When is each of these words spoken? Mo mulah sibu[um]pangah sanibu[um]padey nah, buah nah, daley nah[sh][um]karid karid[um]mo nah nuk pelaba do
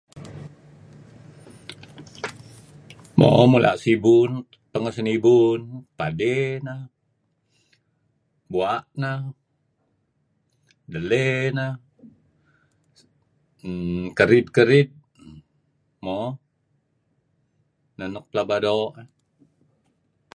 Mo 3.19 3.27
mulah 3.51 3.75
sibu[um]pangah 3.83 4.93
sanibu[um]padey 4.95 6.45
nah, 6.67 6.81
buah 8.51 8.79
nah, 9.01 9.19
daley 10.91 11.37
nah[sh][um]karid 11.57 14.45
karid[um]mo 14.55 16.19
nah 17.97 18.07
nuk 18.13 18.25
pelaba 18.29 18.55
do 18.65 18.77